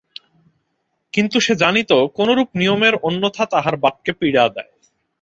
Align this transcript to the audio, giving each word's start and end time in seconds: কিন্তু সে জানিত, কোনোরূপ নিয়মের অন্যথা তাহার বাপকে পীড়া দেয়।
কিন্তু 1.13 1.37
সে 1.39 1.53
জানিত, 1.55 1.91
কোনোরূপ 2.15 2.49
নিয়মের 2.55 2.93
অন্যথা 3.01 3.43
তাহার 3.45 3.75
বাপকে 3.77 4.11
পীড়া 4.13 4.45
দেয়। 4.49 4.71